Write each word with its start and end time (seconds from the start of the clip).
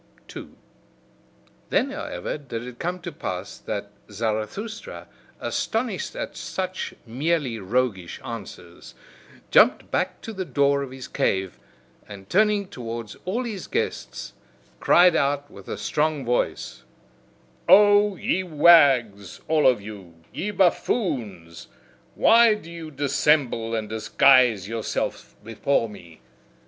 2. 0.29 0.57
Then, 1.69 1.91
however, 1.91 2.35
did 2.39 2.65
it 2.65 2.79
come 2.79 2.99
to 3.01 3.11
pass 3.11 3.59
that 3.59 3.91
Zarathustra, 4.09 5.07
astonished 5.39 6.15
at 6.15 6.35
such 6.35 6.95
merely 7.05 7.59
roguish 7.59 8.19
answers, 8.25 8.95
jumped 9.51 9.91
back 9.91 10.19
to 10.21 10.33
the 10.33 10.43
door 10.43 10.81
of 10.81 10.89
his 10.89 11.07
cave, 11.07 11.59
and 12.07 12.27
turning 12.31 12.67
towards 12.67 13.15
all 13.25 13.43
his 13.43 13.67
guests, 13.67 14.33
cried 14.79 15.15
out 15.15 15.51
with 15.51 15.67
a 15.67 15.77
strong 15.77 16.25
voice: 16.25 16.81
"O 17.69 18.15
ye 18.15 18.41
wags, 18.41 19.39
all 19.47 19.67
of 19.67 19.81
you, 19.83 20.15
ye 20.33 20.49
buffoons! 20.49 21.67
Why 22.15 22.55
do 22.55 22.71
ye 22.71 22.89
dissemble 22.89 23.75
and 23.75 23.87
disguise 23.87 24.67
yourselves 24.67 25.35
before 25.43 25.87
me! 25.87 26.21